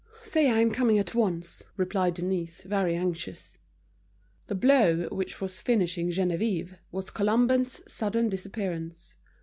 "Say 0.23 0.49
I 0.49 0.57
am 0.61 0.71
coming 0.71 0.97
at 0.97 1.13
once," 1.13 1.61
replied 1.77 2.15
Denise, 2.15 2.63
very 2.63 2.95
anxious. 2.95 3.59
The 4.47 4.55
blow 4.55 5.07
which 5.11 5.39
was 5.39 5.59
finishing 5.59 6.09
Geneviève 6.09 6.79
was 6.91 7.11
Colomban's 7.11 7.81
sudden 7.87 8.27
disappearance. 8.27 9.13